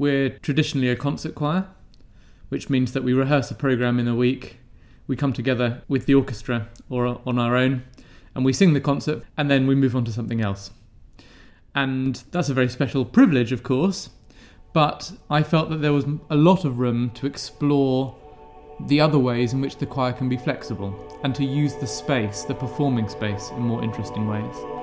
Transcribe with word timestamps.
We're 0.00 0.30
traditionally 0.30 0.88
a 0.88 0.96
concert 0.96 1.34
choir, 1.34 1.68
which 2.48 2.70
means 2.70 2.94
that 2.94 3.04
we 3.04 3.12
rehearse 3.12 3.50
a 3.50 3.54
program 3.54 3.98
in 3.98 4.08
a 4.08 4.14
week. 4.14 4.56
We 5.06 5.14
come 5.14 5.34
together 5.34 5.82
with 5.88 6.06
the 6.06 6.14
orchestra 6.14 6.68
or 6.88 7.20
on 7.26 7.38
our 7.38 7.54
own, 7.54 7.82
and 8.34 8.42
we 8.42 8.54
sing 8.54 8.72
the 8.72 8.80
concert, 8.80 9.22
and 9.36 9.50
then 9.50 9.66
we 9.66 9.74
move 9.74 9.94
on 9.94 10.06
to 10.06 10.10
something 10.10 10.40
else. 10.40 10.70
And 11.74 12.22
that's 12.30 12.48
a 12.48 12.54
very 12.54 12.70
special 12.70 13.04
privilege, 13.04 13.52
of 13.52 13.62
course, 13.62 14.08
but 14.72 15.12
I 15.28 15.42
felt 15.42 15.68
that 15.68 15.82
there 15.82 15.92
was 15.92 16.06
a 16.30 16.34
lot 16.34 16.64
of 16.64 16.78
room 16.78 17.10
to 17.16 17.26
explore 17.26 18.16
the 18.86 19.02
other 19.02 19.18
ways 19.18 19.52
in 19.52 19.60
which 19.60 19.76
the 19.76 19.84
choir 19.84 20.14
can 20.14 20.30
be 20.30 20.38
flexible 20.38 21.20
and 21.24 21.34
to 21.34 21.44
use 21.44 21.74
the 21.74 21.86
space, 21.86 22.44
the 22.44 22.54
performing 22.54 23.10
space, 23.10 23.50
in 23.50 23.60
more 23.60 23.84
interesting 23.84 24.26
ways. 24.26 24.79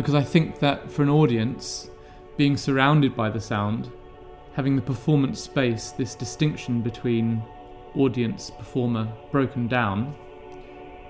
Because 0.00 0.14
I 0.14 0.22
think 0.22 0.60
that 0.60 0.90
for 0.90 1.02
an 1.02 1.10
audience, 1.10 1.90
being 2.38 2.56
surrounded 2.56 3.14
by 3.14 3.28
the 3.28 3.38
sound, 3.38 3.92
having 4.54 4.74
the 4.74 4.80
performance 4.80 5.38
space, 5.42 5.90
this 5.90 6.14
distinction 6.14 6.80
between 6.80 7.42
audience, 7.94 8.50
performer 8.50 9.12
broken 9.30 9.68
down, 9.68 10.14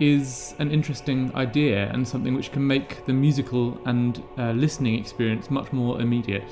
is 0.00 0.56
an 0.58 0.72
interesting 0.72 1.32
idea 1.36 1.88
and 1.92 2.08
something 2.08 2.34
which 2.34 2.50
can 2.50 2.66
make 2.66 3.06
the 3.06 3.12
musical 3.12 3.80
and 3.86 4.24
uh, 4.38 4.50
listening 4.50 4.98
experience 4.98 5.52
much 5.52 5.72
more 5.72 6.00
immediate. 6.00 6.50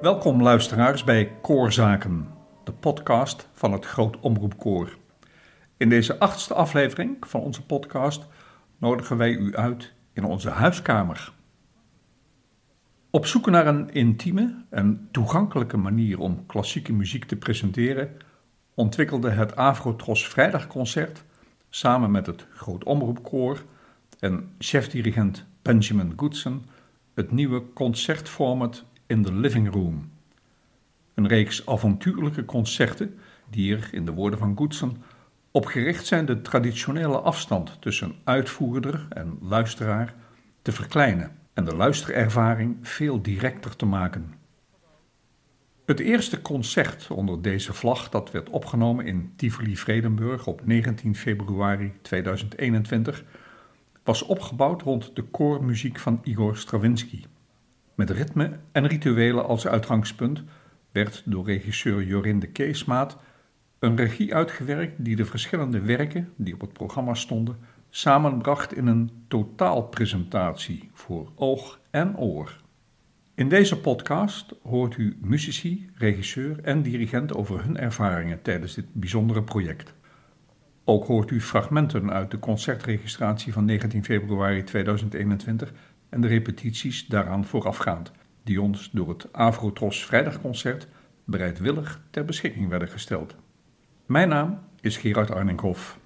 Welkom 0.00 0.42
luisteraars 0.42 1.04
bij 1.04 1.32
Koorzaken, 1.42 2.28
de 2.64 2.72
podcast 2.72 3.48
van 3.52 3.72
het 3.72 3.86
Groot 3.86 4.20
Omroepkoor. 4.20 4.96
In 5.76 5.88
deze 5.88 6.18
achtste 6.18 6.54
aflevering 6.54 7.16
van 7.20 7.40
onze 7.40 7.66
podcast 7.66 8.26
nodigen 8.78 9.16
wij 9.16 9.30
u 9.30 9.56
uit 9.56 9.92
in 10.12 10.24
onze 10.24 10.50
huiskamer. 10.50 11.32
Op 13.10 13.26
zoek 13.26 13.50
naar 13.50 13.66
een 13.66 13.92
intieme 13.92 14.64
en 14.70 15.08
toegankelijke 15.10 15.76
manier 15.76 16.18
om 16.18 16.46
klassieke 16.46 16.92
muziek 16.92 17.24
te 17.24 17.36
presenteren, 17.36 18.16
ontwikkelde 18.74 19.30
het 19.30 19.56
Afrotros 19.56 20.28
Vrijdagconcert 20.28 21.24
samen 21.68 22.10
met 22.10 22.26
het 22.26 22.46
Groot 22.54 22.84
Omroepkoor 22.84 23.64
en 24.18 24.54
chefdirigent 24.58 25.46
Benjamin 25.62 26.12
Goodson 26.16 26.64
het 27.14 27.30
nieuwe 27.30 27.72
concertformat 27.72 28.84
in 29.10 29.22
the 29.22 29.34
Living 29.34 29.72
Room. 29.72 30.10
Een 31.14 31.28
reeks 31.28 31.66
avontuurlijke 31.66 32.44
concerten 32.44 33.18
die 33.48 33.76
er, 33.76 33.88
in 33.92 34.04
de 34.04 34.12
woorden 34.12 34.38
van 34.38 34.56
Goodson, 34.56 34.96
op 35.50 35.66
gericht 35.66 36.06
zijn 36.06 36.26
de 36.26 36.40
traditionele 36.40 37.18
afstand 37.18 37.76
tussen 37.80 38.14
uitvoerder 38.24 39.06
en 39.08 39.38
luisteraar 39.40 40.14
te 40.62 40.72
verkleinen 40.72 41.36
en 41.52 41.64
de 41.64 41.76
luisterervaring 41.76 42.76
veel 42.82 43.22
directer 43.22 43.76
te 43.76 43.86
maken. 43.86 44.34
Het 45.84 46.00
eerste 46.00 46.42
concert 46.42 47.10
onder 47.10 47.42
deze 47.42 47.72
vlag 47.72 48.08
dat 48.08 48.30
werd 48.30 48.48
opgenomen 48.48 49.06
in 49.06 49.32
Tivoli-Vredenburg 49.36 50.46
op 50.46 50.66
19 50.66 51.16
februari 51.16 51.92
2021 52.02 53.24
was 54.04 54.22
opgebouwd 54.22 54.82
rond 54.82 55.16
de 55.16 55.22
koormuziek 55.22 55.98
van 55.98 56.20
Igor 56.22 56.56
Stravinsky. 56.56 57.24
Met 58.00 58.10
ritme 58.10 58.50
en 58.72 58.86
rituelen 58.86 59.46
als 59.46 59.66
uitgangspunt 59.66 60.42
werd 60.92 61.22
door 61.24 61.44
regisseur 61.44 62.02
Jorinde 62.02 62.46
Keesmaat 62.46 63.18
een 63.78 63.96
regie 63.96 64.34
uitgewerkt 64.34 65.04
die 65.04 65.16
de 65.16 65.24
verschillende 65.24 65.80
werken 65.80 66.32
die 66.36 66.54
op 66.54 66.60
het 66.60 66.72
programma 66.72 67.14
stonden 67.14 67.56
samenbracht 67.90 68.74
in 68.74 68.86
een 68.86 69.10
totaalpresentatie 69.28 70.90
voor 70.92 71.32
oog 71.34 71.80
en 71.90 72.16
oor. 72.16 72.60
In 73.34 73.48
deze 73.48 73.80
podcast 73.80 74.54
hoort 74.62 74.96
u 74.96 75.16
muzici, 75.20 75.90
regisseur 75.94 76.60
en 76.62 76.82
dirigent 76.82 77.34
over 77.34 77.64
hun 77.64 77.76
ervaringen 77.76 78.42
tijdens 78.42 78.74
dit 78.74 78.86
bijzondere 78.92 79.42
project. 79.42 79.94
Ook 80.84 81.06
hoort 81.06 81.30
u 81.30 81.40
fragmenten 81.40 82.10
uit 82.10 82.30
de 82.30 82.38
concertregistratie 82.38 83.52
van 83.52 83.64
19 83.64 84.04
februari 84.04 84.62
2021 84.64 85.72
en 86.10 86.20
de 86.20 86.28
repetities 86.28 87.06
daaraan 87.06 87.44
voorafgaand, 87.44 88.12
die 88.42 88.62
ons 88.62 88.90
door 88.92 89.08
het 89.08 89.32
Avrotros 89.32 90.04
Vrijdagconcert 90.06 90.88
bereidwillig 91.24 92.00
ter 92.10 92.24
beschikking 92.24 92.68
werden 92.68 92.88
gesteld. 92.88 93.36
Mijn 94.06 94.28
naam 94.28 94.58
is 94.80 94.96
Gerard 94.96 95.30
Arninghoff. 95.30 95.99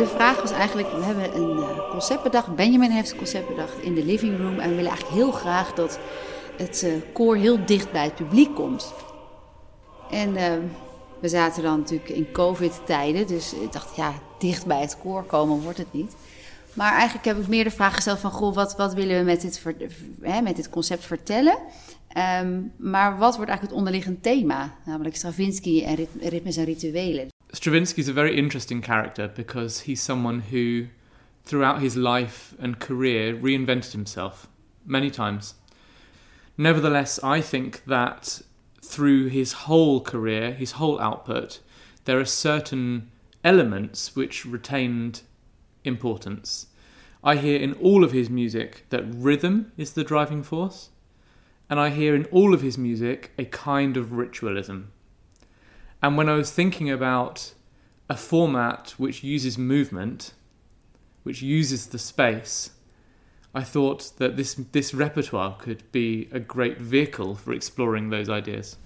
De 0.00 0.06
vraag 0.06 0.40
was 0.40 0.50
eigenlijk, 0.50 0.92
we 0.92 1.02
hebben 1.02 1.34
een 1.34 1.58
uh, 1.58 1.90
concept 1.90 2.22
bedacht, 2.22 2.54
Benjamin 2.54 2.90
heeft 2.90 3.10
een 3.10 3.16
concept 3.16 3.48
bedacht 3.48 3.78
in 3.82 3.94
de 3.94 4.04
living 4.04 4.38
room 4.38 4.58
en 4.58 4.68
we 4.68 4.74
willen 4.74 4.90
eigenlijk 4.90 5.14
heel 5.14 5.32
graag 5.32 5.72
dat 5.72 5.98
het 6.56 6.82
uh, 6.82 6.92
koor 7.12 7.36
heel 7.36 7.64
dicht 7.66 7.92
bij 7.92 8.04
het 8.04 8.14
publiek 8.14 8.54
komt. 8.54 8.92
En 10.10 10.28
uh, 10.28 10.42
we 11.20 11.28
zaten 11.28 11.62
dan 11.62 11.78
natuurlijk 11.78 12.10
in 12.10 12.32
covid-tijden, 12.32 13.26
dus 13.26 13.54
ik 13.54 13.72
dacht, 13.72 13.96
ja, 13.96 14.12
dicht 14.38 14.66
bij 14.66 14.80
het 14.80 14.96
koor 15.02 15.22
komen 15.24 15.62
wordt 15.62 15.78
het 15.78 15.92
niet. 15.92 16.14
Maar 16.72 16.92
eigenlijk 16.92 17.24
heb 17.24 17.38
ik 17.38 17.48
meer 17.48 17.64
de 17.64 17.70
vraag 17.70 17.94
gesteld 17.94 18.18
van, 18.18 18.30
goh, 18.30 18.54
wat, 18.54 18.76
wat 18.76 18.94
willen 18.94 19.18
we 19.18 19.24
met 19.24 19.40
dit, 19.40 19.64
hè, 20.20 20.40
met 20.40 20.56
dit 20.56 20.70
concept 20.70 21.04
vertellen? 21.04 21.58
Um, 22.42 22.72
maar 22.76 23.18
wat 23.18 23.36
wordt 23.36 23.50
eigenlijk 23.50 23.62
het 23.62 23.72
onderliggend 23.72 24.22
thema? 24.22 24.74
Namelijk 24.84 25.16
Stravinsky 25.16 25.84
en 25.84 26.08
ritmes 26.20 26.56
en 26.56 26.64
rituelen. 26.64 27.28
Stravinsky 27.52 28.00
is 28.00 28.08
a 28.08 28.12
very 28.12 28.38
interesting 28.38 28.80
character 28.80 29.26
because 29.26 29.80
he's 29.80 30.00
someone 30.00 30.40
who, 30.40 30.86
throughout 31.44 31.82
his 31.82 31.96
life 31.96 32.54
and 32.60 32.78
career, 32.78 33.34
reinvented 33.34 33.90
himself 33.92 34.48
many 34.86 35.10
times. 35.10 35.54
Nevertheless, 36.56 37.18
I 37.24 37.40
think 37.40 37.84
that 37.86 38.42
through 38.82 39.28
his 39.28 39.52
whole 39.52 40.00
career, 40.00 40.52
his 40.52 40.72
whole 40.72 41.00
output, 41.00 41.60
there 42.04 42.20
are 42.20 42.24
certain 42.24 43.10
elements 43.42 44.14
which 44.14 44.46
retained 44.46 45.22
importance. 45.84 46.68
I 47.24 47.36
hear 47.36 47.58
in 47.58 47.72
all 47.74 48.04
of 48.04 48.12
his 48.12 48.30
music 48.30 48.86
that 48.90 49.04
rhythm 49.12 49.72
is 49.76 49.92
the 49.92 50.04
driving 50.04 50.42
force, 50.42 50.90
and 51.68 51.80
I 51.80 51.90
hear 51.90 52.14
in 52.14 52.26
all 52.26 52.54
of 52.54 52.62
his 52.62 52.78
music 52.78 53.32
a 53.38 53.44
kind 53.44 53.96
of 53.96 54.12
ritualism. 54.12 54.92
And 56.00 56.16
when 56.16 56.28
I 56.28 56.36
was 56.36 56.50
thinking 56.50 56.90
about 56.90 57.54
a 58.06 58.16
format 58.16 58.94
which 58.96 59.22
uses 59.22 59.56
movement, 59.56 60.34
which 61.22 61.42
uses 61.42 61.86
the 61.86 61.98
space, 61.98 62.70
I 63.54 63.62
thought 63.62 64.16
that 64.16 64.36
this, 64.36 64.56
this 64.70 64.94
repertoire 64.94 65.56
could 65.58 65.82
be 65.90 66.28
a 66.32 66.38
great 66.38 66.78
vehicle 66.80 67.34
for 67.34 67.52
exploring 67.52 68.10
those 68.10 68.30
ideas. 68.30 68.76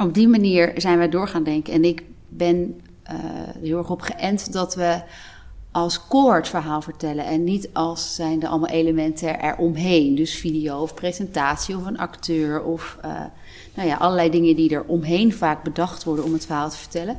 Op 0.00 0.14
die 0.14 0.28
manier 0.28 0.72
zijn 0.76 0.98
wij 0.98 1.08
door 1.08 1.28
gaan 1.28 1.44
denken. 1.44 1.72
En 1.72 1.84
ik 1.84 2.02
ben 2.28 2.80
uh, 3.12 3.14
heel 3.60 3.78
erg 3.78 3.90
op 3.90 4.00
geënt 4.00 4.52
dat 4.52 4.74
we 4.74 5.02
als 5.70 6.00
het 6.08 6.48
verhaal 6.48 6.82
vertellen. 6.82 7.24
En 7.24 7.44
niet 7.44 7.68
als 7.72 8.14
zijn 8.14 8.42
er 8.42 8.48
allemaal 8.48 8.70
elementen 8.70 9.40
eromheen. 9.40 10.14
Dus 10.14 10.36
video 10.36 10.80
of 10.82 10.94
presentatie 10.94 11.76
of 11.76 11.86
een 11.86 11.98
acteur 11.98 12.62
of 12.62 12.98
uh, 13.04 13.24
nou 13.74 13.88
ja, 13.88 13.96
allerlei 13.96 14.30
dingen 14.30 14.56
die 14.56 14.74
er 14.74 14.84
omheen 14.84 15.32
vaak 15.32 15.62
bedacht 15.62 16.04
worden 16.04 16.24
om 16.24 16.32
het 16.32 16.46
verhaal 16.46 16.70
te 16.70 16.76
vertellen. 16.76 17.18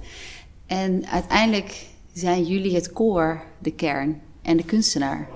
En 0.65 1.05
uiteindelijk 1.07 1.85
zijn 2.13 2.43
jullie 2.43 2.75
het 2.75 2.93
koor 2.93 3.43
de 3.59 3.71
kern 3.71 4.21
en 4.41 4.57
de 4.57 4.65
kunstenaar. 4.65 5.27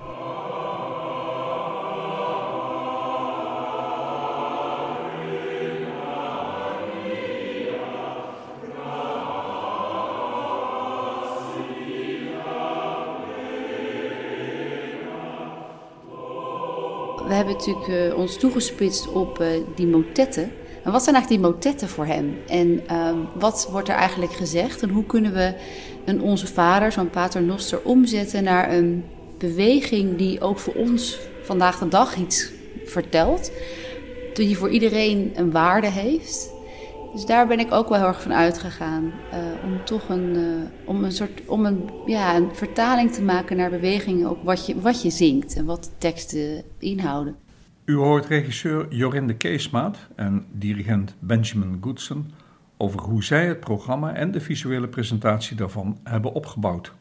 we 17.30 17.36
hebben 17.36 17.54
natuurlijk 17.54 17.88
uh, 17.88 18.18
ons 18.18 18.36
toegespitst 18.36 19.08
op 19.08 19.40
uh, 19.40 19.46
die 19.74 19.86
motetten. 19.86 20.52
En 20.84 20.92
wat 20.92 21.02
zijn 21.02 21.14
eigenlijk 21.14 21.42
die 21.42 21.52
motetten 21.52 21.88
voor 21.88 22.06
hem? 22.06 22.38
En 22.48 22.82
uh, 22.90 23.10
wat 23.34 23.68
wordt 23.70 23.88
er 23.88 23.94
eigenlijk 23.94 24.32
gezegd? 24.32 24.82
En 24.82 24.88
hoe 24.88 25.04
kunnen 25.04 25.32
we 25.32 25.54
een 26.04 26.22
Onze 26.22 26.46
Vader, 26.46 26.92
zo'n 26.92 27.10
paternoster, 27.10 27.80
omzetten 27.84 28.44
naar 28.44 28.72
een 28.72 29.04
beweging 29.38 30.16
die 30.16 30.40
ook 30.40 30.58
voor 30.58 30.74
ons 30.74 31.18
vandaag 31.42 31.78
de 31.78 31.88
dag 31.88 32.16
iets 32.16 32.50
vertelt? 32.84 33.52
Die 34.34 34.58
voor 34.58 34.70
iedereen 34.70 35.32
een 35.34 35.50
waarde 35.50 35.90
heeft. 35.90 36.50
Dus 37.12 37.26
daar 37.26 37.46
ben 37.46 37.58
ik 37.58 37.72
ook 37.72 37.88
wel 37.88 37.98
heel 37.98 38.06
erg 38.06 38.22
van 38.22 38.34
uitgegaan. 38.34 39.12
Uh, 39.32 39.38
om 39.64 39.84
toch 39.84 40.08
een, 40.08 40.36
uh, 40.36 40.44
om 40.84 41.04
een 41.04 41.12
soort 41.12 41.40
om 41.46 41.66
een, 41.66 41.90
ja, 42.06 42.36
een 42.36 42.48
vertaling 42.52 43.12
te 43.12 43.22
maken 43.22 43.56
naar 43.56 43.70
bewegingen, 43.70 44.28
ook 44.28 44.42
wat 44.42 44.66
je, 44.66 44.80
wat 44.80 45.02
je 45.02 45.10
zingt 45.10 45.56
en 45.56 45.64
wat 45.64 45.90
teksten 45.98 46.62
inhouden. 46.78 47.36
U 47.90 47.94
hoort 47.94 48.26
regisseur 48.26 48.86
Jorinde 48.94 49.34
Keesmaat 49.34 49.98
en 50.14 50.46
dirigent 50.52 51.14
Benjamin 51.18 51.78
Goodson 51.80 52.32
over 52.76 53.00
hoe 53.00 53.24
zij 53.24 53.46
het 53.46 53.60
programma 53.60 54.14
en 54.14 54.30
de 54.30 54.40
visuele 54.40 54.88
presentatie 54.88 55.56
daarvan 55.56 55.98
hebben 56.04 56.32
opgebouwd. 56.32 56.92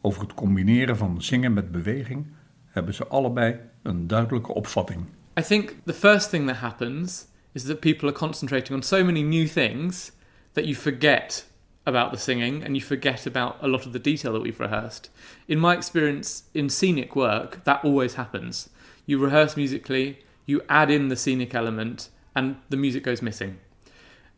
Over 0.00 0.22
het 0.22 0.34
combineren 0.34 0.96
van 0.96 1.22
zingen 1.22 1.52
met 1.52 1.72
beweging 1.72 2.26
hebben 2.66 2.94
ze 2.94 3.06
allebei 3.06 3.56
een 3.82 4.06
duidelijke 4.06 4.54
opvatting. 4.54 5.00
I 5.38 5.42
think 5.42 5.74
the 5.84 5.94
first 5.94 6.30
thing 6.30 6.46
that 6.46 6.56
happens 6.56 7.26
is 7.52 7.64
that 7.64 7.80
people 7.80 8.08
are 8.08 8.18
concentrating 8.18 8.76
on 8.76 8.82
so 8.82 9.04
many 9.04 9.22
new 9.22 9.46
things 9.46 10.12
that 10.52 10.64
you 10.64 10.76
forget 10.76 11.50
about 11.82 12.12
the 12.12 12.18
singing 12.18 12.64
and 12.64 12.76
you 12.76 12.80
forget 12.80 13.26
about 13.26 13.54
a 13.62 13.66
lot 13.66 13.86
of 13.86 13.92
the 13.92 14.00
detail 14.00 14.32
that 14.32 14.42
we've 14.42 14.62
rehearsed. 14.62 15.10
In 15.46 15.58
my 15.58 15.74
experience 15.74 16.42
in 16.52 16.70
scenic 16.70 17.14
work, 17.14 17.64
that 17.64 17.84
always 17.84 18.14
happens. 18.14 18.68
You 19.08 19.16
rehearse 19.16 19.56
musically, 19.56 20.18
you 20.44 20.60
add 20.68 20.90
in 20.90 21.08
the 21.08 21.16
scenic 21.16 21.54
element, 21.54 22.10
and 22.36 22.56
the 22.68 22.76
music 22.76 23.02
goes 23.02 23.22
missing. 23.22 23.56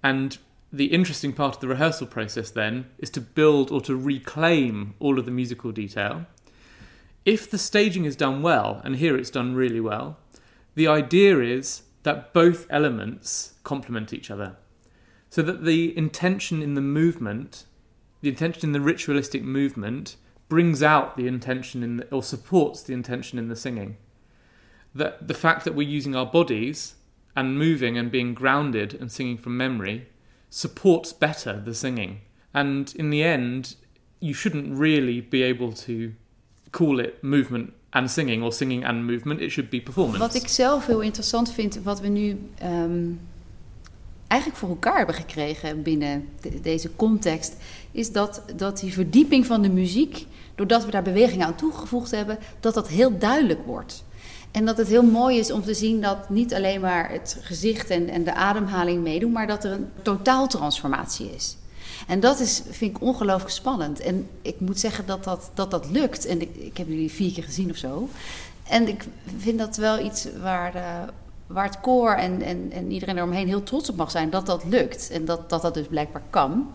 And 0.01 0.39
the 0.73 0.93
interesting 0.93 1.33
part 1.33 1.57
of 1.57 1.61
the 1.61 1.67
rehearsal 1.67 2.07
process 2.07 2.53
then 2.53 2.87
is 2.97 3.11
to 3.11 3.21
build 3.21 3.73
or 3.73 3.81
to 3.81 3.97
reclaim 3.97 4.95
all 5.01 5.19
of 5.19 5.25
the 5.25 5.33
musical 5.33 5.73
detail. 5.73 6.25
If 7.25 7.51
the 7.51 7.59
staging 7.59 8.05
is 8.05 8.15
done 8.15 8.43
well, 8.43 8.81
and 8.85 8.95
here 8.95 9.17
it's 9.17 9.29
done 9.29 9.57
really 9.57 9.81
well, 9.81 10.19
the 10.77 10.87
idea 10.87 11.41
is 11.41 11.83
that 12.05 12.33
both 12.33 12.69
elements 12.71 13.55
complement 13.65 14.13
each 14.13 14.31
other. 14.31 14.55
So 15.31 15.43
that 15.43 15.65
the 15.65 15.99
intention 15.99 16.63
in 16.63 16.75
the 16.75 16.81
movement, 16.81 17.65
the 18.21 18.29
intention 18.29 18.69
in 18.69 18.73
the 18.73 18.81
ritualistic 18.81 19.43
movement, 19.43 20.15
brings 20.49 20.81
out 20.81 21.17
the 21.17 21.27
intention 21.27 21.83
in 21.83 21.97
the, 21.97 22.15
or 22.15 22.23
supports 22.23 22.85
the 22.85 22.95
intention 22.95 23.37
in 23.37 23.49
the 23.49 23.57
singing. 23.57 23.97
That 24.95 25.27
the 25.27 25.35
fact 25.35 25.65
that 25.65 25.75
we're 25.75 25.97
using 25.99 26.17
our 26.17 26.31
bodies 26.31 26.95
and 27.33 27.59
moving 27.59 27.99
and 27.99 28.11
being 28.11 28.35
grounded 28.35 29.01
and 29.01 29.13
singing 29.13 29.39
from 29.39 29.57
memory 29.57 30.07
supports 30.49 31.19
better 31.19 31.63
the 31.65 31.75
singing. 31.75 32.21
And 32.53 32.93
in 32.97 33.11
the 33.11 33.23
end, 33.23 33.77
you 34.19 34.35
shouldn't 34.35 34.79
really 34.79 35.27
be 35.29 35.43
able 35.43 35.73
to 35.73 36.13
call 36.71 37.01
it 37.01 37.23
movement 37.23 37.73
and 37.93 38.11
singing 38.11 38.43
or 38.43 38.53
singing 38.53 38.85
and 38.85 39.07
movement. 39.07 39.41
It 39.41 39.51
should 39.51 39.71
be 39.71 39.81
performance. 39.81 40.19
Wat 40.19 40.35
ik 40.35 40.49
zelf 40.49 40.87
heel 40.87 41.01
interessant 41.01 41.53
vind, 41.53 41.83
wat 41.83 42.01
we 42.01 42.09
nu 42.09 42.39
um, 42.63 43.21
eigenlijk 44.27 44.61
voor 44.61 44.69
elkaar 44.69 44.97
hebben 44.97 45.15
gekregen 45.15 45.83
binnen 45.83 46.29
de, 46.41 46.61
deze 46.61 46.97
context, 46.97 47.57
is 47.93 48.13
dat, 48.13 48.43
dat 48.57 48.81
die 48.81 48.93
verdieping 48.93 49.47
van 49.47 49.63
de 49.63 49.71
muziek, 49.71 50.27
doordat 50.55 50.85
we 50.85 50.91
daar 50.91 51.03
beweging 51.03 51.43
aan 51.43 51.55
toegevoegd 51.55 52.11
hebben, 52.11 52.39
dat 52.61 52.75
dat 52.75 52.89
heel 52.89 53.19
duidelijk 53.19 53.67
wordt. 53.67 54.05
En 54.51 54.65
dat 54.65 54.77
het 54.77 54.89
heel 54.89 55.03
mooi 55.03 55.39
is 55.39 55.53
om 55.53 55.63
te 55.63 55.75
zien 55.75 56.01
dat 56.01 56.31
niet 56.31 56.55
alleen 56.55 56.81
maar 56.81 57.11
het 57.11 57.37
gezicht 57.41 57.91
en, 57.91 58.09
en 58.09 58.25
de 58.25 58.35
ademhaling 58.35 59.03
meedoen, 59.03 59.33
maar 59.33 59.47
dat 59.47 59.65
er 59.65 59.73
een 59.73 59.89
totaaltransformatie 60.03 61.31
is. 61.35 61.57
En 62.07 62.21
dat 62.21 62.41
is, 62.41 62.63
vind 62.71 62.97
ik 62.97 63.03
ongelooflijk 63.03 63.51
spannend. 63.51 64.01
En 64.01 64.29
ik 64.43 64.61
moet 64.61 64.79
zeggen 64.79 65.07
dat 65.07 65.25
dat, 65.25 65.51
dat, 65.55 65.71
dat 65.71 65.91
lukt. 65.91 66.27
En 66.27 66.41
ik, 66.41 66.77
heb 66.77 66.89
jullie 66.89 67.11
vier 67.11 67.33
keer 67.33 67.45
gezien 67.45 67.71
of 67.71 67.77
zo. 67.77 68.09
En 68.69 68.89
ik 68.89 69.05
vind 69.39 69.59
dat 69.59 69.77
wel 69.77 70.05
iets 70.05 70.27
waar, 70.43 70.77
uh, 70.77 70.83
waar 71.47 71.65
het 71.65 71.81
koor 71.81 72.13
en, 72.13 72.43
en, 72.43 72.73
en 72.73 72.91
iedereen 72.91 73.17
eromheen 73.17 73.47
heel 73.47 73.63
trots 73.63 73.91
op 73.91 73.97
mag 73.97 74.11
zijn. 74.11 74.31
Dat 74.31 74.47
dat 74.47 74.65
lukt. 74.65 75.11
En 75.11 75.25
dat 75.25 75.51
dat, 75.51 75.63
dat 75.63 75.75
dus 75.75 75.87
blijkbaar 75.87 76.23
kan. 76.31 76.71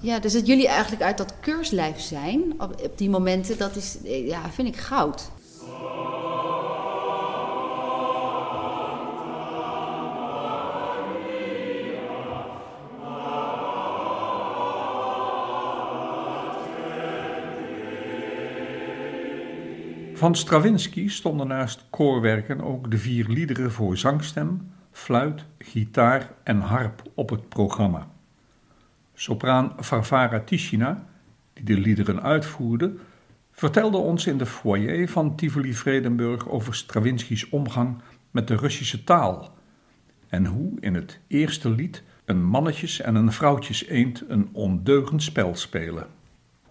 Ja, 0.00 0.18
dus 0.18 0.32
dat 0.32 0.46
jullie 0.46 0.68
eigenlijk 0.68 1.02
uit 1.02 1.18
dat 1.18 1.34
keurslijf 1.40 2.00
zijn 2.00 2.52
op, 2.58 2.80
op 2.82 2.98
die 2.98 3.10
momenten, 3.10 3.58
dat 3.58 3.76
is, 3.76 3.96
ja, 4.02 4.50
vind 4.50 4.68
ik 4.68 4.76
goud. 4.76 5.30
Van 20.24 20.34
Stravinsky 20.34 21.08
stonden 21.08 21.46
naast 21.46 21.84
koorwerken 21.90 22.60
ook 22.60 22.90
de 22.90 22.98
vier 22.98 23.28
liederen 23.28 23.72
voor 23.72 23.96
zangstem, 23.96 24.72
fluit, 24.90 25.44
gitaar 25.58 26.32
en 26.42 26.60
harp 26.60 27.02
op 27.14 27.30
het 27.30 27.48
programma. 27.48 28.08
Sopraan 29.14 29.72
Varvara 29.76 30.40
Tichina, 30.40 31.06
die 31.52 31.64
de 31.64 31.78
liederen 31.78 32.22
uitvoerde, 32.22 32.94
vertelde 33.52 33.96
ons 33.96 34.26
in 34.26 34.38
de 34.38 34.46
foyer 34.46 35.08
van 35.08 35.36
Tivoli 35.36 35.74
Vredenburg 35.74 36.48
over 36.48 36.74
Stravinsky's 36.74 37.50
omgang 37.50 37.96
met 38.30 38.48
de 38.48 38.56
Russische 38.56 39.04
taal 39.04 39.54
en 40.28 40.46
hoe 40.46 40.72
in 40.80 40.94
het 40.94 41.20
eerste 41.26 41.70
lied 41.70 42.02
een 42.24 42.44
mannetjes- 42.44 43.00
en 43.00 43.14
een 43.14 43.32
vrouwtjes-eend 43.32 44.24
een 44.28 44.48
ondeugend 44.52 45.22
spel 45.22 45.54
spelen. 45.54 46.06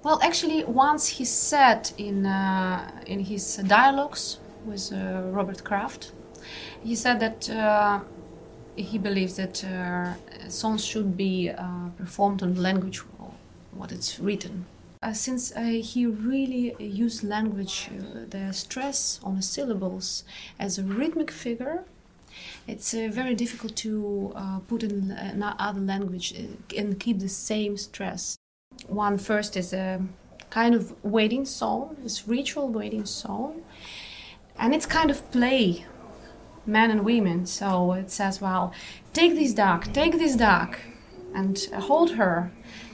Well, 0.04 0.20
actually, 0.22 0.66
once 0.66 1.08
he 1.08 1.24
said 1.24 1.92
in 1.98 2.26
uh, 2.26 2.92
in 3.06 3.22
his 3.22 3.56
dialogues 3.56 4.40
with 4.66 4.92
uh, 4.92 5.22
Robert 5.32 5.64
Kraft, 5.64 6.12
he 6.84 6.94
said 6.94 7.22
that 7.22 7.50
uh, 7.50 8.02
he 8.76 8.98
believes 8.98 9.38
that 9.38 9.64
uh, 9.64 10.16
songs 10.50 10.84
should 10.84 11.16
be 11.16 11.50
uh, 11.50 11.88
performed 11.98 12.44
on 12.44 12.56
language 12.56 12.98
what 13.72 13.94
it's 13.94 14.20
written. 14.20 14.66
Uh, 15.02 15.14
since 15.14 15.54
he 15.56 16.06
really 16.06 16.76
used 16.80 17.24
language, 17.24 17.90
the 18.30 18.52
stress 18.52 19.22
on 19.24 19.36
the 19.38 19.42
syllables 19.42 20.26
as 20.60 20.78
a 20.78 20.84
rhythmic 20.84 21.32
figure, 21.32 21.86
it's 22.68 22.92
very 22.92 23.36
difficult 23.36 23.76
to 23.78 24.34
put 24.68 24.84
in 24.84 25.12
another 25.12 25.80
language 25.80 26.34
and 26.78 27.00
keep 27.00 27.20
the 27.20 27.30
same 27.30 27.78
stress. 27.78 28.38
One 28.88 29.18
first 29.18 29.56
is 29.58 29.74
a 29.74 30.02
kind 30.50 30.76
of 30.76 30.94
waiting 31.04 31.46
song, 31.46 31.98
this 32.04 32.28
ritual 32.28 32.70
waiting 32.70 33.06
song, 33.06 33.62
and 34.58 34.74
it's 34.76 34.86
kind 34.86 35.10
of 35.10 35.32
play 35.32 35.86
men 36.66 36.92
and 36.92 37.04
women. 37.04 37.46
So 37.46 37.94
it 37.94 38.12
says, 38.12 38.42
well, 38.42 38.74
take 39.14 39.36
this 39.36 39.54
dog, 39.54 39.92
take 39.94 40.14
this 40.18 40.36
dog, 40.36 40.78
and 41.34 41.58
hold 41.74 42.12
her. 42.12 42.52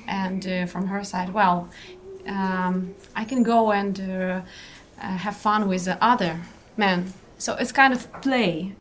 And 0.07 0.47
uh, 0.47 0.65
from 0.65 0.87
her 0.87 1.03
side, 1.03 1.33
well, 1.33 1.69
um, 2.27 2.95
I 3.15 3.25
can 3.25 3.43
go 3.43 3.71
and 3.71 3.99
uh, 3.99 4.41
uh, 5.01 5.17
have 5.17 5.35
fun 5.35 5.67
with 5.67 5.85
the 5.85 6.03
other 6.03 6.39
men. 6.77 7.13
So 7.37 7.55
it's 7.55 7.71
kind 7.71 7.93
of 7.93 8.11
play. 8.21 8.75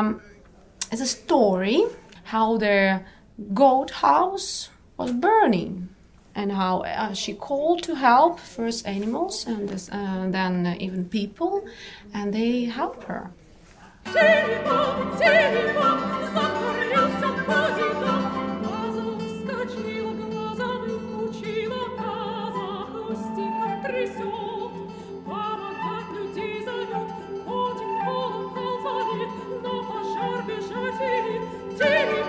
Um, 0.00 0.20
is 0.92 1.00
a 1.00 1.06
story 1.06 1.84
how 2.24 2.56
the 2.56 3.02
goat 3.54 3.90
house 3.90 4.70
was 4.96 5.12
burning 5.12 5.88
and 6.34 6.52
how 6.52 6.82
uh, 6.82 7.12
she 7.12 7.34
called 7.34 7.82
to 7.82 7.94
help 7.94 8.38
first 8.38 8.86
animals 8.86 9.46
and 9.46 9.68
this, 9.68 9.88
uh, 9.90 10.26
then 10.30 10.66
uh, 10.66 10.74
even 10.78 11.04
people 11.04 11.64
and 12.14 12.32
they 12.32 12.64
help 12.64 13.04
her. 13.04 13.30
Jimmy. 31.80 32.19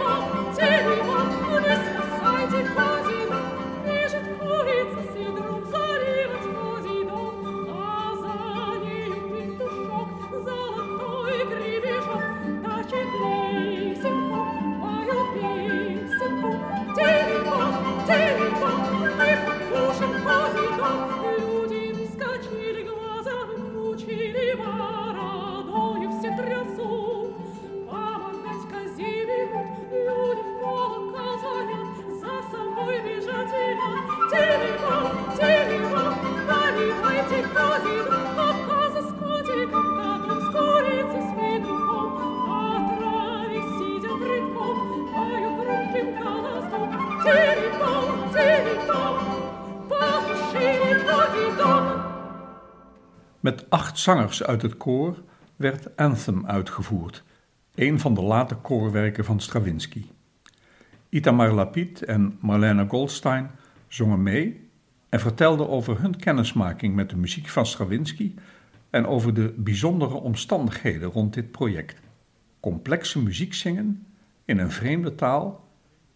Met 53.41 53.69
acht 53.69 54.00
zangers 54.00 54.43
uit 54.43 54.62
het 54.62 54.77
koor 54.77 55.24
werd 55.55 55.95
Anthem 55.95 56.45
uitgevoerd, 56.45 57.24
een 57.75 58.00
van 58.00 58.13
de 58.13 58.21
late 58.21 58.55
koorwerken 58.55 59.25
van 59.25 59.39
Stravinsky. 59.39 60.05
Itamar 61.10 61.51
Lapid 61.51 62.03
en 62.03 62.38
Marlene 62.41 62.86
Goldstein 62.88 63.51
zongen 63.88 64.24
mee 64.24 64.69
en 65.10 65.19
vertelden 65.19 65.69
over 65.69 66.01
hun 66.01 66.17
kennismaking 66.17 66.95
met 66.95 67.10
de 67.10 67.17
muziek 67.17 67.48
van 67.48 67.65
Stravinsky 67.65 68.33
en 68.89 69.05
over 69.05 69.33
de 69.33 69.53
bijzondere 69.57 70.15
omstandigheden 70.15 71.10
rond 71.10 71.33
dit 71.33 71.51
project. 71.51 72.00
Complexe 72.60 73.21
muziek 73.21 73.53
zingen 73.53 74.07
in 74.45 74.57
een 74.57 74.71
vreemde 74.71 75.15
taal 75.15 75.67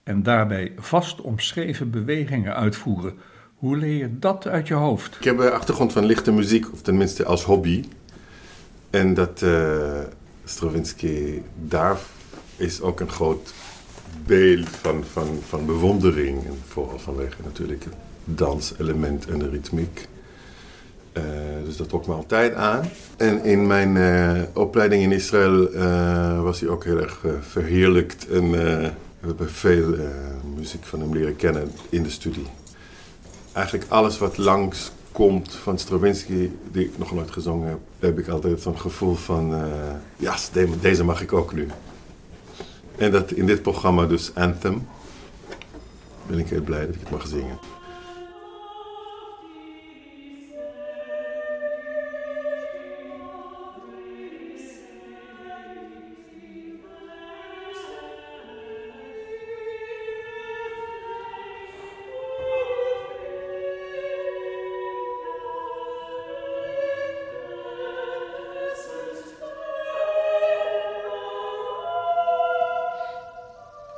en 0.03 0.23
daarbij 0.23 0.73
vast 0.77 1.21
omschreven 1.21 1.91
bewegingen 1.91 2.55
uitvoeren. 2.55 3.17
Hoe 3.55 3.77
leer 3.77 3.97
je 3.97 4.19
dat 4.19 4.47
uit 4.47 4.67
je 4.67 4.73
hoofd? 4.73 5.15
Ik 5.15 5.23
heb 5.23 5.39
een 5.39 5.51
achtergrond 5.51 5.93
van 5.93 6.05
lichte 6.05 6.31
muziek, 6.31 6.73
of 6.73 6.81
tenminste 6.81 7.25
als 7.25 7.43
hobby. 7.43 7.83
En 8.89 9.13
dat 9.13 9.41
uh, 9.41 9.99
Stravinsky, 10.43 11.41
daar 11.67 11.97
is 12.57 12.81
ook 12.81 12.99
een 12.99 13.09
groot 13.09 13.53
beeld 14.25 14.69
van, 14.69 15.03
van, 15.11 15.39
van 15.47 15.65
bewondering. 15.65 16.41
Vooral 16.67 16.99
vanwege 16.99 17.35
natuurlijk 17.43 17.83
het 17.83 17.93
danselement 18.23 19.27
en 19.27 19.39
de 19.39 19.49
ritmiek. 19.49 20.07
Uh, 21.13 21.23
dus 21.65 21.77
dat 21.77 21.89
trok 21.89 22.07
me 22.07 22.13
altijd 22.13 22.53
aan. 22.53 22.89
En 23.17 23.43
in 23.43 23.67
mijn 23.67 23.97
opleiding 24.53 25.03
in 25.03 25.11
Israël 25.11 25.71
was 26.43 26.59
hij 26.59 26.69
ook 26.69 26.83
heel 26.83 27.01
erg 27.01 27.21
verheerlijkt. 27.41 28.27
En 28.27 28.51
we 28.51 28.91
hebben 29.19 29.49
veel 29.49 29.95
muziek 30.55 30.83
van 30.83 30.99
hem 30.99 31.13
leren 31.13 31.35
kennen 31.35 31.71
in 31.89 32.03
de 32.03 32.09
studie 32.09 32.45
eigenlijk 33.55 33.91
alles 33.91 34.17
wat 34.17 34.37
langs 34.37 34.91
komt 35.11 35.53
van 35.53 35.79
Stravinsky, 35.79 36.49
die 36.71 36.85
ik 36.85 36.97
nog 36.97 37.11
nooit 37.11 37.31
gezongen 37.31 37.67
heb, 37.67 37.79
heb 37.99 38.19
ik 38.19 38.27
altijd 38.27 38.61
zo'n 38.61 38.79
gevoel 38.79 39.15
van, 39.15 39.53
uh, 39.53 39.65
ja, 40.17 40.35
deze 40.81 41.03
mag 41.03 41.21
ik 41.21 41.33
ook 41.33 41.53
nu. 41.53 41.67
En 42.97 43.11
dat 43.11 43.31
in 43.31 43.45
dit 43.45 43.61
programma 43.61 44.05
dus 44.05 44.31
Anthem, 44.33 44.87
ben 46.27 46.39
ik 46.39 46.49
heel 46.49 46.61
blij 46.61 46.85
dat 46.85 46.95
ik 46.95 46.99
het 46.99 47.09
mag 47.09 47.27
zingen. 47.27 47.59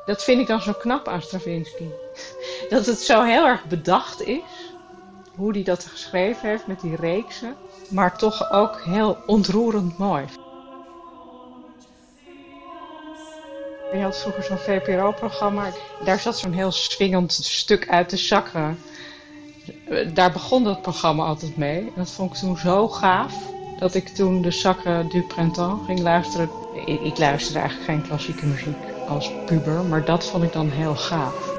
Dat 0.07 0.23
vind 0.23 0.41
ik 0.41 0.47
dan 0.47 0.61
zo 0.61 0.73
knap 0.73 1.07
aan 1.07 1.21
Stravinsky. 1.21 1.83
Dat 2.69 2.85
het 2.85 2.99
zo 2.99 3.23
heel 3.23 3.45
erg 3.45 3.65
bedacht 3.65 4.21
is. 4.21 4.41
Hoe 5.35 5.51
hij 5.51 5.63
dat 5.63 5.85
geschreven 5.85 6.49
heeft 6.49 6.67
met 6.67 6.81
die 6.81 6.95
reeksen. 6.95 7.55
Maar 7.89 8.17
toch 8.17 8.51
ook 8.51 8.81
heel 8.81 9.17
ontroerend 9.25 9.97
mooi. 9.97 10.25
Je 13.91 14.01
had 14.01 14.17
vroeger 14.17 14.43
zo'n 14.43 14.57
VPRO-programma. 14.57 15.71
Daar 16.03 16.19
zat 16.19 16.37
zo'n 16.37 16.53
heel 16.53 16.71
swingend 16.71 17.33
stuk 17.33 17.89
uit 17.89 18.09
de 18.09 18.17
zakken. 18.17 18.79
Daar 20.13 20.31
begon 20.31 20.63
dat 20.63 20.81
programma 20.81 21.25
altijd 21.25 21.57
mee. 21.57 21.79
En 21.79 21.93
dat 21.95 22.11
vond 22.11 22.33
ik 22.33 22.37
toen 22.37 22.57
zo 22.57 22.87
gaaf. 22.87 23.33
Dat 23.79 23.93
ik 23.93 24.07
toen 24.07 24.41
de 24.41 24.51
zakken 24.51 25.09
du 25.09 25.21
printemps 25.21 25.85
ging 25.85 25.99
luisteren. 25.99 26.49
Ik 26.85 27.17
luisterde 27.17 27.59
eigenlijk 27.59 27.89
geen 27.89 28.07
klassieke 28.07 28.45
muziek. 28.45 28.96
Als 29.07 29.31
puber, 29.45 29.83
maar 29.83 30.05
dat 30.05 30.25
vond 30.25 30.43
ik 30.43 30.53
dan 30.53 30.69
heel 30.69 30.95
gaaf. 30.95 31.55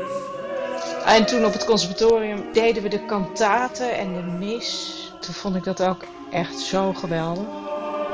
En 1.07 1.27
toen 1.27 1.45
op 1.45 1.53
het 1.53 1.65
conservatorium 1.65 2.45
deden 2.53 2.83
we 2.83 2.89
de 2.89 3.05
kantaten 3.05 3.97
en 3.97 4.15
de 4.15 4.23
mis. 4.23 4.95
Toen 5.21 5.35
vond 5.35 5.57
ik 5.57 5.65
dat 5.65 5.83
ook 5.83 6.05
echt 6.31 6.59
zo 6.59 6.93
geweldig. 6.93 7.47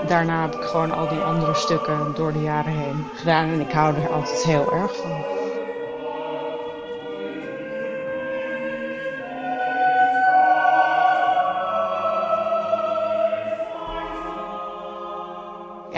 Daarna 0.06 0.42
heb 0.42 0.54
ik 0.54 0.62
gewoon 0.62 0.92
al 0.92 1.08
die 1.08 1.18
andere 1.18 1.54
stukken 1.54 2.12
door 2.14 2.32
de 2.32 2.42
jaren 2.42 2.72
heen 2.72 3.04
gedaan 3.14 3.48
en 3.48 3.60
ik 3.60 3.72
hou 3.72 3.96
er 3.96 4.12
altijd 4.12 4.42
heel 4.42 4.72
erg 4.72 4.96
van. 4.96 5.33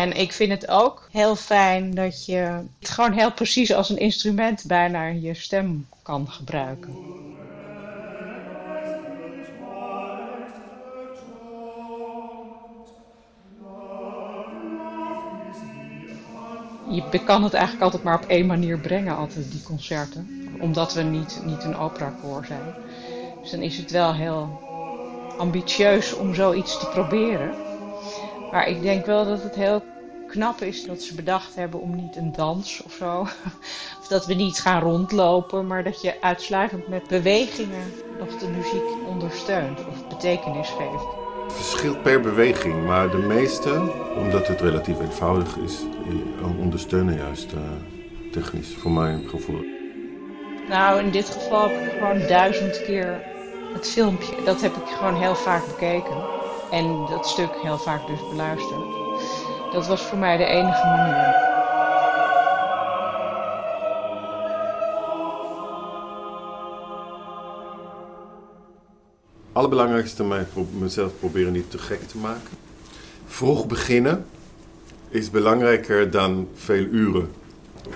En 0.07 0.17
ik 0.17 0.33
vind 0.33 0.51
het 0.51 0.69
ook 0.69 1.09
heel 1.11 1.37
fijn 1.37 1.95
dat 1.95 2.25
je 2.27 2.63
het 2.79 2.89
gewoon 2.89 3.13
heel 3.13 3.33
precies 3.33 3.73
als 3.73 3.91
een 3.91 3.99
instrument 3.99 4.65
bijna 4.67 5.07
je 5.07 5.35
stem 5.35 5.87
kan 6.03 6.29
gebruiken. 6.31 6.97
Je 16.89 17.25
kan 17.25 17.43
het 17.43 17.55
eigenlijk 17.55 17.85
altijd 17.85 18.03
maar 18.03 18.23
op 18.23 18.29
één 18.29 18.47
manier 18.47 18.79
brengen, 18.79 19.17
altijd 19.17 19.51
die 19.51 19.63
concerten. 19.63 20.49
Omdat 20.61 20.95
we 20.95 21.03
niet, 21.03 21.41
niet 21.45 21.65
een 21.65 21.77
operakoor 21.77 22.45
zijn. 22.45 22.75
Dus 23.41 23.51
dan 23.51 23.61
is 23.63 23.77
het 23.77 23.91
wel 23.91 24.15
heel 24.15 24.61
ambitieus 25.39 26.15
om 26.15 26.35
zoiets 26.35 26.79
te 26.79 26.87
proberen. 26.87 27.55
Maar 28.51 28.69
ik 28.69 28.83
denk 28.83 29.07
wel 29.07 29.25
dat 29.25 29.43
het 29.43 29.55
heel 29.55 29.83
knap 30.37 30.61
is 30.61 30.85
dat 30.85 31.03
ze 31.03 31.15
bedacht 31.15 31.55
hebben 31.55 31.81
om 31.81 31.97
niet 31.97 32.17
een 32.17 32.33
dans 32.33 32.83
of 32.85 32.93
zo. 32.93 33.21
Of 34.01 34.07
dat 34.09 34.27
we 34.27 34.35
niet 34.35 34.61
gaan 34.61 34.83
rondlopen, 34.83 35.67
maar 35.67 35.85
dat 35.85 36.03
je 36.03 36.23
uitsluitend 36.23 36.89
met 36.89 37.09
bewegingen 37.09 37.93
nog 38.19 38.39
de 38.39 38.49
muziek 38.49 39.07
ondersteunt 39.07 39.79
of 39.87 40.09
betekenis 40.09 40.69
geeft. 40.69 41.05
Het 41.43 41.53
verschilt 41.53 42.03
per 42.03 42.21
beweging, 42.21 42.87
maar 42.87 43.11
de 43.11 43.17
meeste, 43.17 43.93
omdat 44.17 44.49
het 44.49 44.61
relatief 44.61 45.01
eenvoudig 45.01 45.57
is, 45.57 45.81
eh, 46.41 46.59
ondersteunen 46.59 47.17
juist 47.17 47.53
uh, 47.53 47.61
technisch, 48.33 48.75
voor 48.75 48.91
mijn 48.91 49.29
gevoel. 49.29 49.65
Nou, 50.69 51.01
in 51.01 51.11
dit 51.11 51.29
geval 51.29 51.69
heb 51.69 51.93
ik 51.93 51.99
gewoon 51.99 52.27
duizend 52.27 52.83
keer 52.83 53.23
het 53.73 53.89
filmpje. 53.89 54.43
Dat 54.45 54.61
heb 54.61 54.77
ik 54.77 54.87
gewoon 54.87 55.17
heel 55.17 55.35
vaak 55.35 55.67
bekeken. 55.67 56.25
En 56.71 57.07
dat 57.09 57.29
stuk 57.29 57.51
heel 57.63 57.79
vaak 57.79 58.07
dus 58.07 58.29
beluisterd. 58.31 59.06
Dat 59.77 59.87
was 59.87 60.03
voor 60.03 60.19
mij 60.19 60.37
de 60.37 60.45
enige 60.45 60.87
manier. 60.87 61.35
Allerbelangrijkste 69.53 70.25
mij 70.25 70.47
mezelf 70.79 71.19
proberen 71.19 71.53
niet 71.53 71.71
te 71.71 71.79
gek 71.79 72.09
te 72.09 72.19
maken. 72.19 72.57
Vroeg 73.27 73.67
beginnen 73.67 74.27
is 75.09 75.31
belangrijker 75.31 76.11
dan 76.11 76.49
veel 76.55 76.85
uren. 76.85 77.33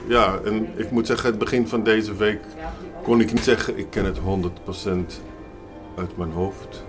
Ja, 0.06 0.38
en 0.44 0.78
ik 0.78 0.90
moet 0.90 1.06
zeggen, 1.06 1.30
het 1.30 1.38
begin 1.38 1.68
van 1.68 1.82
deze 1.82 2.16
week 2.16 2.40
kon 3.02 3.20
ik 3.20 3.32
niet 3.32 3.44
zeggen, 3.44 3.78
ik 3.78 3.90
ken 3.90 4.04
het 4.04 4.18
100% 4.18 4.20
uit 5.96 6.16
mijn 6.16 6.32
hoofd. 6.32 6.84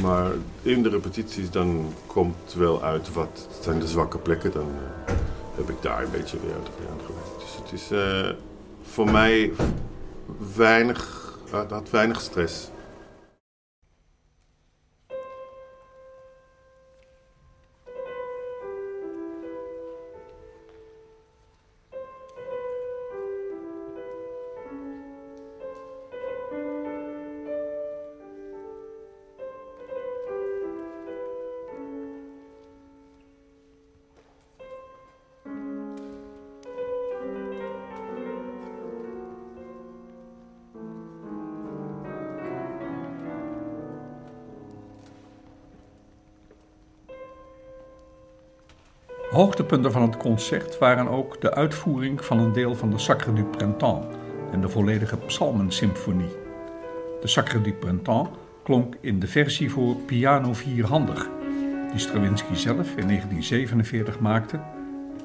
Maar 0.00 0.30
in 0.62 0.82
de 0.82 0.88
repetities 0.88 1.50
dan 1.50 1.94
komt 2.06 2.54
wel 2.56 2.82
uit 2.82 3.12
wat 3.12 3.48
zijn 3.60 3.78
de 3.78 3.88
zwakke 3.88 4.18
plekken. 4.18 4.52
Dan 4.52 4.68
uh, 4.68 5.14
heb 5.54 5.68
ik 5.68 5.82
daar 5.82 6.02
een 6.02 6.10
beetje 6.10 6.36
weer 6.44 6.54
aan 6.54 7.00
gewerkt. 7.06 7.40
Dus 7.40 7.56
het 7.62 7.72
is 7.72 7.92
uh, 7.92 8.30
voor 8.82 9.10
mij 9.10 9.52
weinig, 10.56 11.32
uh, 11.54 11.60
had 11.70 11.90
weinig 11.90 12.20
stress. 12.20 12.70
Hoogtepunten 49.32 49.92
van 49.92 50.02
het 50.02 50.16
concert 50.16 50.78
waren 50.78 51.08
ook 51.08 51.40
de 51.40 51.54
uitvoering 51.54 52.24
van 52.24 52.38
een 52.38 52.52
deel 52.52 52.74
van 52.74 52.90
de 52.90 52.98
Sacre 52.98 53.32
du 53.32 53.44
Printemps 53.44 54.06
en 54.50 54.60
de 54.60 54.68
volledige 54.68 55.16
Psalmensymfonie. 55.16 56.36
De 57.20 57.26
Sacre 57.26 57.60
du 57.60 57.72
Printemps 57.72 58.30
klonk 58.62 58.94
in 59.00 59.20
de 59.20 59.26
versie 59.26 59.70
voor 59.70 59.94
piano 59.94 60.52
vierhandig, 60.52 61.28
die 61.90 62.00
Stravinsky 62.00 62.54
zelf 62.54 62.88
in 62.96 63.06
1947 63.06 64.20
maakte 64.20 64.60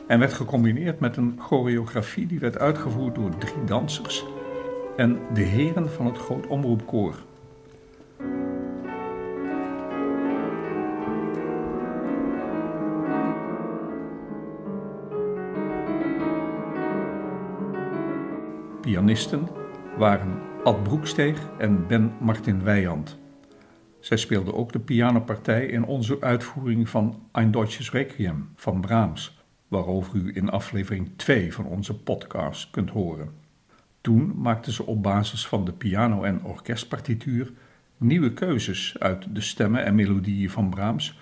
en 0.07 0.19
werd 0.19 0.33
gecombineerd 0.33 0.99
met 0.99 1.17
een 1.17 1.35
choreografie 1.39 2.27
die 2.27 2.39
werd 2.39 2.57
uitgevoerd 2.57 3.15
door 3.15 3.37
drie 3.37 3.63
dansers 3.65 4.25
en 4.97 5.19
de 5.33 5.41
heren 5.41 5.91
van 5.91 6.05
het 6.05 6.17
Groot 6.17 6.47
Omroepkoor. 6.47 7.15
Pianisten 19.07 19.47
waren 19.97 20.39
Ad 20.63 20.83
Broeksteeg 20.83 21.49
en 21.57 21.87
Ben 21.87 22.13
Martin 22.19 22.63
Weijand. 22.63 23.17
Zij 23.99 24.17
speelden 24.17 24.53
ook 24.53 24.71
de 24.71 24.79
pianopartij 24.79 25.65
in 25.65 25.85
onze 25.85 26.21
uitvoering 26.21 26.89
van 26.89 27.21
Ein 27.31 27.51
Deutsches 27.51 27.91
Requiem 27.91 28.49
van 28.55 28.81
Brahms, 28.81 29.43
waarover 29.67 30.15
u 30.15 30.31
in 30.35 30.49
aflevering 30.49 31.09
2 31.15 31.53
van 31.53 31.65
onze 31.65 31.99
podcast 31.99 32.69
kunt 32.69 32.89
horen. 32.89 33.29
Toen 34.01 34.33
maakten 34.35 34.71
ze 34.71 34.85
op 34.85 35.03
basis 35.03 35.47
van 35.47 35.65
de 35.65 35.73
piano- 35.73 36.23
en 36.23 36.43
orkestpartituur 36.43 37.51
nieuwe 37.97 38.33
keuzes 38.33 38.95
uit 38.99 39.35
de 39.35 39.41
stemmen 39.41 39.85
en 39.85 39.95
melodieën 39.95 40.49
van 40.49 40.69
Brahms, 40.69 41.19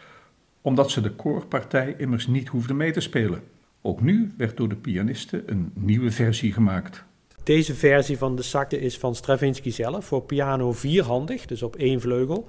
omdat 0.62 0.91
ze 0.91 1.02
de 1.02 1.12
koorpartij 1.12 1.95
immers 1.98 2.28
niet 2.28 2.48
hoefden 2.48 2.78
mee 2.78 2.91
te 2.91 3.00
spelen. 3.00 3.41
Ook 3.82 4.02
nu 4.02 4.34
werd 4.38 4.58
door 4.58 4.69
de 4.69 4.76
pianisten 4.76 5.43
een 5.45 5.71
nieuwe 5.74 6.12
versie 6.12 6.54
gemaakt. 6.54 7.06
Deze 7.45 7.75
versie 7.75 8.17
van 8.17 8.36
de 8.36 8.41
Sakte 8.41 8.79
is 8.79 8.97
van 8.97 9.15
Stravinsky 9.15 9.69
zelf 9.69 10.05
voor 10.05 10.21
piano 10.21 10.71
vierhandig, 10.71 11.45
dus 11.45 11.63
op 11.63 11.75
één 11.75 12.01
vleugel. 12.01 12.47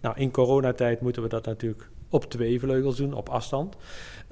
Nou, 0.00 0.16
in 0.18 0.30
coronatijd 0.30 1.00
moeten 1.00 1.22
we 1.22 1.28
dat 1.28 1.46
natuurlijk 1.46 1.88
op 2.12 2.24
twee 2.24 2.60
vleugels 2.60 2.96
doen, 2.96 3.14
op 3.14 3.28
afstand. 3.28 3.76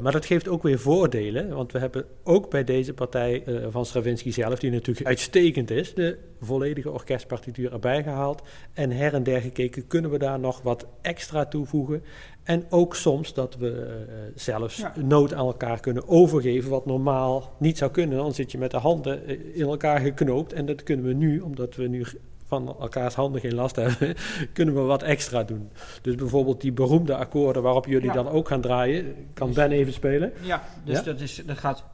Maar 0.00 0.12
dat 0.12 0.26
geeft 0.26 0.48
ook 0.48 0.62
weer 0.62 0.78
voordelen, 0.78 1.48
want 1.48 1.72
we 1.72 1.78
hebben 1.78 2.04
ook 2.24 2.50
bij 2.50 2.64
deze 2.64 2.94
partij 2.94 3.42
uh, 3.46 3.66
van 3.70 3.86
Stravinsky 3.86 4.30
zelf, 4.30 4.58
die 4.58 4.70
natuurlijk 4.70 5.06
uitstekend 5.06 5.70
is, 5.70 5.94
de 5.94 6.18
volledige 6.40 6.90
orkestpartituur 6.90 7.72
erbij 7.72 8.02
gehaald. 8.02 8.42
En 8.72 8.90
her 8.90 9.14
en 9.14 9.22
der 9.22 9.40
gekeken, 9.40 9.86
kunnen 9.86 10.10
we 10.10 10.18
daar 10.18 10.40
nog 10.40 10.62
wat 10.62 10.86
extra 11.00 11.46
toevoegen? 11.46 12.02
En 12.42 12.64
ook 12.70 12.96
soms 12.96 13.34
dat 13.34 13.56
we 13.56 13.70
uh, 14.08 14.14
zelfs 14.34 14.76
ja. 14.76 14.92
nood 14.96 15.34
aan 15.34 15.46
elkaar 15.46 15.80
kunnen 15.80 16.08
overgeven, 16.08 16.70
wat 16.70 16.86
normaal 16.86 17.54
niet 17.58 17.78
zou 17.78 17.90
kunnen. 17.90 18.18
Dan 18.18 18.34
zit 18.34 18.52
je 18.52 18.58
met 18.58 18.70
de 18.70 18.76
handen 18.76 19.26
in 19.54 19.66
elkaar 19.66 20.00
geknoopt. 20.00 20.52
En 20.52 20.66
dat 20.66 20.82
kunnen 20.82 21.06
we 21.06 21.12
nu, 21.12 21.40
omdat 21.40 21.76
we 21.76 21.88
nu 21.88 22.06
van 22.50 22.76
elkaars 22.80 23.14
handen 23.14 23.40
geen 23.40 23.54
last 23.54 23.76
hebben, 23.76 24.14
kunnen 24.52 24.74
we 24.74 24.80
wat 24.80 25.02
extra 25.02 25.42
doen. 25.42 25.70
Dus 26.02 26.14
bijvoorbeeld 26.14 26.60
die 26.60 26.72
beroemde 26.72 27.16
akkoorden 27.16 27.62
waarop 27.62 27.86
jullie 27.86 28.06
ja. 28.06 28.12
dan 28.12 28.28
ook 28.28 28.48
gaan 28.48 28.60
draaien, 28.60 29.14
kan 29.34 29.46
dus, 29.46 29.56
Ben 29.56 29.70
even 29.70 29.92
spelen? 29.92 30.32
Ja, 30.40 30.62
dus 30.84 30.98
ja? 30.98 31.02
Dat, 31.02 31.20
is, 31.20 31.42
dat 31.46 31.58
gaat. 31.58 31.84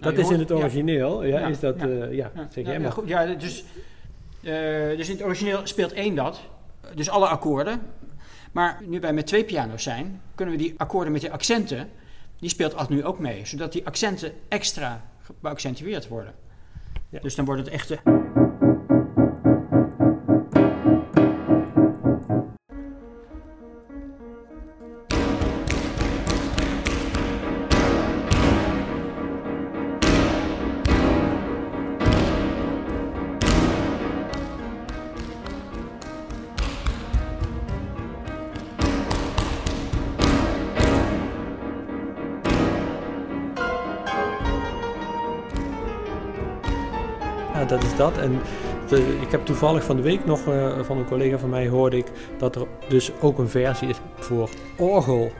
Dat 0.00 0.18
is 0.18 0.30
in 0.30 0.38
het 0.38 0.52
origineel, 0.52 1.24
ja, 1.24 1.46
is 1.46 1.60
dat, 1.60 1.84
uh, 1.84 2.12
ja, 2.12 2.30
zeg 2.50 2.66
jij 2.66 2.80
maar. 2.80 2.92
Goed, 2.92 3.08
ja, 3.08 3.26
dus, 3.26 3.64
uh, 4.40 4.52
dus 4.96 5.08
in 5.08 5.16
het 5.16 5.24
origineel 5.24 5.60
speelt 5.62 5.92
één 5.92 6.14
dat, 6.14 6.40
dus 6.94 7.10
alle 7.10 7.26
akkoorden. 7.26 7.80
Maar 8.52 8.82
nu 8.86 9.00
wij 9.00 9.12
met 9.12 9.26
twee 9.26 9.44
piano's 9.44 9.82
zijn, 9.82 10.20
kunnen 10.34 10.54
we 10.54 10.62
die 10.62 10.74
akkoorden 10.76 11.12
met 11.12 11.20
die 11.20 11.32
accenten, 11.32 11.88
die 12.38 12.48
speelt 12.48 12.74
Ad 12.74 12.88
nu 12.88 13.04
ook 13.04 13.18
mee. 13.18 13.46
Zodat 13.46 13.72
die 13.72 13.86
accenten 13.86 14.32
extra 14.48 15.04
geaccentueerd 15.40 16.08
worden. 16.08 16.34
Ja. 17.08 17.20
Dus 17.20 17.34
dan 17.34 17.44
wordt 17.44 17.60
het 17.60 17.70
echte. 17.70 17.98
En 48.24 48.38
de- 48.88 49.18
ik 49.20 49.30
heb 49.30 49.44
toevallig 49.44 49.84
van 49.84 49.96
de 49.96 50.02
week 50.02 50.26
nog 50.26 50.46
eh, 50.46 50.78
van 50.82 50.98
een 50.98 51.06
collega 51.06 51.38
van 51.38 51.50
mij 51.50 51.68
hoorde 51.68 51.96
ik 51.96 52.06
dat 52.38 52.56
er 52.56 52.66
dus 52.88 53.10
ook 53.20 53.38
een 53.38 53.48
versie 53.48 53.88
is 53.88 53.96
voor 54.14 54.48
orgel. 54.78 55.30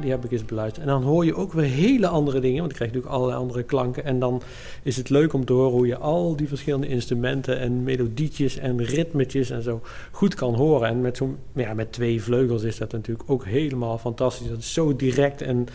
Die 0.00 0.10
heb 0.10 0.24
ik 0.24 0.30
eens 0.32 0.44
beluisterd. 0.44 0.86
En 0.86 0.92
dan 0.92 1.02
hoor 1.02 1.24
je 1.24 1.34
ook 1.34 1.52
weer 1.52 1.64
hele 1.64 2.06
andere 2.08 2.40
dingen, 2.40 2.58
want 2.58 2.68
dan 2.68 2.76
krijg 2.76 2.90
je 2.90 2.96
natuurlijk 2.96 3.14
allerlei 3.14 3.38
andere 3.42 3.62
klanken. 3.62 4.04
En 4.04 4.18
dan 4.18 4.42
is 4.82 4.96
het 4.96 5.10
leuk 5.10 5.32
om 5.32 5.44
te 5.44 5.52
horen 5.52 5.70
hoe 5.72 5.86
je 5.86 5.96
al 5.96 6.36
die 6.36 6.48
verschillende 6.48 6.86
instrumenten 6.88 7.58
en 7.58 7.82
melodietjes 7.82 8.58
en 8.58 8.84
ritmetjes 8.84 9.50
en 9.50 9.62
zo 9.62 9.80
goed 10.10 10.34
kan 10.34 10.54
horen. 10.54 10.88
En 10.88 11.00
met, 11.00 11.16
zo'n, 11.16 11.36
ja, 11.52 11.74
met 11.74 11.92
twee 11.92 12.22
vleugels 12.22 12.62
is 12.62 12.78
dat 12.78 12.92
natuurlijk 12.92 13.30
ook 13.30 13.44
helemaal 13.44 13.98
fantastisch. 13.98 14.48
Dat 14.48 14.58
is 14.58 14.72
zo 14.72 14.96
direct 14.96 15.42
en 15.42 15.66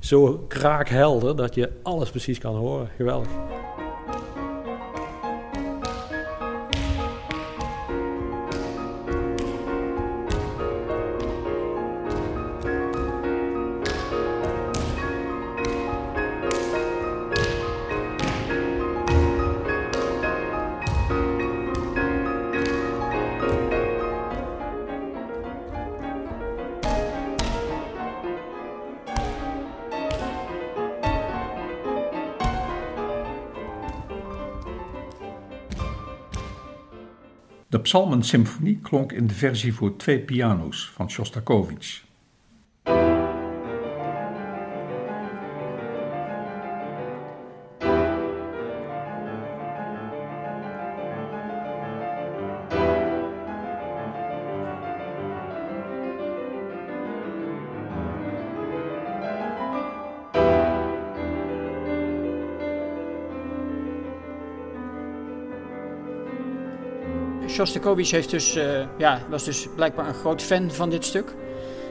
zo 0.00 0.44
kraakhelder 0.48 1.36
dat 1.36 1.54
je 1.54 1.70
alles 1.82 2.10
precies 2.10 2.38
kan 2.38 2.54
horen. 2.54 2.88
Geweldig. 2.96 3.28
Psalmen-symfonie 37.94 38.78
klonk 38.82 39.12
in 39.12 39.26
de 39.26 39.34
versie 39.34 39.74
voor 39.74 39.96
twee 39.96 40.20
piano's 40.20 40.90
van 40.94 41.10
Shostakovich. 41.10 42.03
Shostakovich 67.54 68.10
heeft 68.10 68.30
dus, 68.30 68.54
eh, 68.54 68.84
ja, 68.98 69.20
was 69.28 69.44
dus 69.44 69.68
blijkbaar 69.74 70.08
een 70.08 70.14
groot 70.14 70.42
fan 70.42 70.70
van 70.70 70.90
dit 70.90 71.04
stuk. 71.04 71.34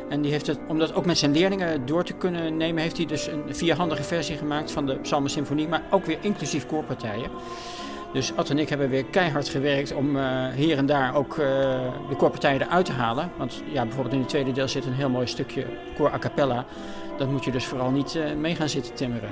En 0.09 0.21
die 0.21 0.31
heeft 0.31 0.47
het, 0.47 0.59
om 0.67 0.79
dat 0.79 0.93
ook 0.93 1.05
met 1.05 1.17
zijn 1.17 1.31
leerlingen 1.31 1.85
door 1.85 2.03
te 2.03 2.13
kunnen 2.13 2.57
nemen, 2.57 2.81
heeft 2.81 2.97
hij 2.97 3.05
dus 3.05 3.27
een 3.27 3.43
vierhandige 3.49 4.03
versie 4.03 4.37
gemaakt 4.37 4.71
van 4.71 4.85
de 4.85 4.95
Psalmen 4.95 5.29
Symfonie, 5.29 5.67
maar 5.67 5.83
ook 5.89 6.05
weer 6.05 6.17
inclusief 6.21 6.65
koorpartijen. 6.65 7.29
Dus 8.13 8.35
Ad 8.35 8.49
en 8.49 8.59
ik 8.59 8.69
hebben 8.69 8.89
weer 8.89 9.05
keihard 9.05 9.49
gewerkt 9.49 9.93
om 9.93 10.17
eh, 10.17 10.47
hier 10.55 10.77
en 10.77 10.85
daar 10.85 11.15
ook 11.15 11.31
eh, 11.31 11.47
de 12.09 12.15
koorpartijen 12.17 12.61
eruit 12.61 12.85
te 12.85 12.91
halen. 12.91 13.31
Want 13.37 13.61
ja, 13.71 13.83
bijvoorbeeld 13.83 14.13
in 14.13 14.19
het 14.19 14.29
tweede 14.29 14.51
deel 14.51 14.67
zit 14.67 14.85
een 14.85 14.93
heel 14.93 15.09
mooi 15.09 15.27
stukje 15.27 15.65
koor 15.95 16.11
a 16.13 16.19
cappella. 16.19 16.65
Dat 17.17 17.29
moet 17.29 17.43
je 17.43 17.51
dus 17.51 17.65
vooral 17.65 17.91
niet 17.91 18.17
mee 18.37 18.55
gaan 18.55 18.69
zitten 18.69 18.93
timmeren. 18.93 19.29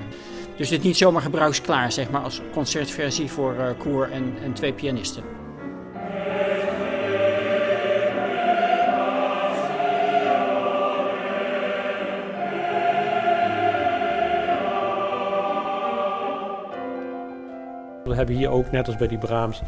Dus 0.55 0.69
dit 0.69 0.83
niet 0.83 0.97
zomaar 0.97 1.21
gebruiksklaar, 1.21 1.91
zeg 1.91 2.09
maar, 2.09 2.21
als 2.21 2.41
concertversie 2.53 3.31
voor 3.31 3.75
koor 3.77 4.07
en, 4.07 4.33
en 4.43 4.53
twee 4.53 4.73
pianisten. 4.73 5.40
Hebben 18.21 18.39
hier 18.39 18.49
ook, 18.49 18.71
net 18.71 18.87
als 18.87 18.95
bij 18.95 19.07
die 19.07 19.17
Brahms, 19.17 19.61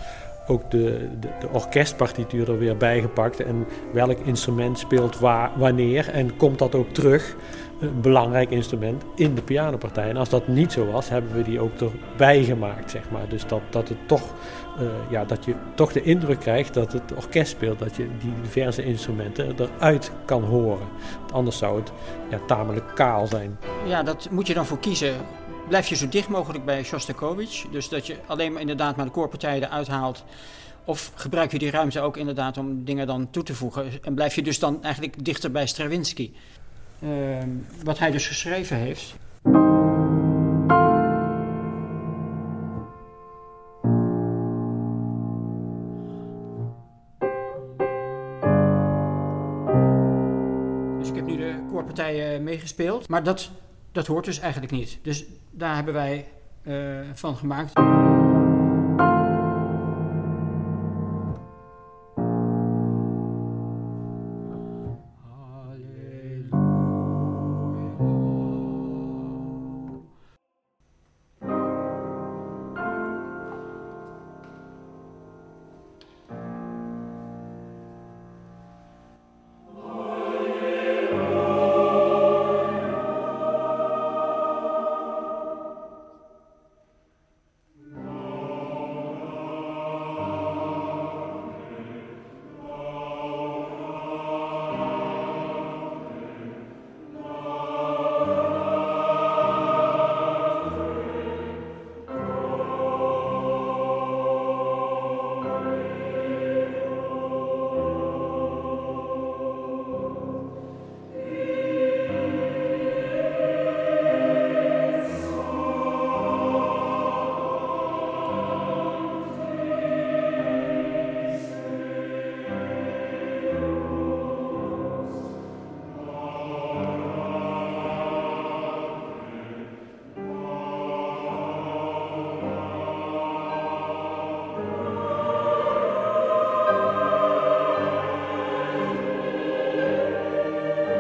ook 0.48 0.72
de, 0.72 1.10
de, 1.20 1.30
orkestpartituur 1.52 2.50
er 2.50 2.58
weer 2.58 2.78
bijgepakt. 2.78 3.40
En 3.40 3.68
welk 3.94 4.20
instrument 4.20 4.80
speelt 4.80 5.20
waar, 5.20 5.52
wanneer 5.56 6.10
en 6.10 6.36
komt 6.38 6.60
dat 6.60 6.76
ook 6.76 6.90
terug, 6.90 7.36
een 7.80 8.02
belangrijk 8.02 8.50
instrument, 8.50 9.04
in 9.16 9.36
de 9.36 9.42
pianopartij. 9.42 10.10
En 10.10 10.18
als 10.18 10.30
dat 10.30 10.48
niet 10.48 10.72
zo 10.72 10.92
was, 10.92 11.10
hebben 11.10 11.34
we 11.36 11.44
die 11.44 11.60
ook 11.60 11.72
erbij 11.82 12.44
gemaakt, 12.44 12.92
zeg 12.92 13.10
maar. 13.12 13.30
Dus 13.30 13.48
dat, 13.48 13.62
dat, 13.70 13.90
het 13.90 14.08
toch, 14.08 14.34
eh, 14.80 14.86
ja, 15.10 15.26
dat 15.26 15.46
je 15.46 15.54
toch 15.76 15.92
de 15.92 16.02
indruk 16.02 16.40
krijgt 16.40 16.74
dat 16.74 16.92
het 16.92 17.14
orkest 17.16 17.52
speelt. 17.52 17.80
Dat 17.80 17.96
je 17.96 18.08
die 18.20 18.34
diverse 18.42 18.84
instrumenten 18.84 19.56
eruit 19.58 20.12
kan 20.26 20.44
horen. 20.44 20.88
Want 21.20 21.34
anders 21.34 21.58
zou 21.58 21.80
het 21.80 21.92
ja, 22.30 22.40
tamelijk 22.48 22.96
kaal 22.96 23.28
zijn. 23.28 23.58
Ja, 23.86 24.04
dat 24.04 24.28
moet 24.32 24.48
je 24.48 24.54
dan 24.54 24.66
voor 24.66 24.80
kiezen. 24.80 25.14
Blijf 25.68 25.88
je 25.88 25.96
zo 25.96 26.10
dicht 26.10 26.28
mogelijk 26.28 26.66
bij 26.66 26.84
Shostakovich. 26.84 27.66
Dus 27.72 27.90
dat 27.90 28.08
je 28.08 28.18
alleen 28.26 28.52
maar 28.52 28.62
inderdaad 28.62 28.96
maar 28.96 29.06
de 29.06 29.12
koorpartijen 29.12 29.64
eruit 29.64 29.88
haalt. 29.88 30.24
Of 30.86 31.12
gebruik 31.16 31.52
je 31.52 31.60
die 31.60 31.72
ruimte 31.72 32.02
ook 32.02 32.18
inderdaad 32.18 32.58
om 32.58 32.86
dingen 32.86 33.08
dan 33.08 33.30
toe 33.30 33.44
te 33.44 33.56
voegen. 33.56 33.86
En 34.02 34.14
blijf 34.14 34.36
je 34.36 34.42
dus 34.42 34.60
dan 34.60 34.84
eigenlijk 34.84 35.26
dichter 35.26 35.52
bij 35.52 35.68
Stravinsky. 35.68 36.32
Ehm, 37.02 37.50
wat 37.84 38.00
hij 38.00 38.12
dus 38.12 38.28
geschreven 38.28 38.78
heeft. 38.78 39.16
Dus 51.00 51.10
ik 51.10 51.16
heb 51.16 51.26
nu 51.26 51.38
de 51.38 51.66
koorpartijen 51.70 52.44
meegespeeld. 52.44 53.08
Maar 53.08 53.24
dat, 53.24 53.52
dat 53.94 54.08
hoort 54.08 54.26
dus 54.26 54.40
eigenlijk 54.40 54.72
niet. 54.72 55.00
Dus 55.02 55.26
daar 55.52 55.76
hebben 55.76 55.94
wij 55.94 56.28
eh, 56.64 57.00
van 57.14 57.36
gemaakt. 57.36 57.74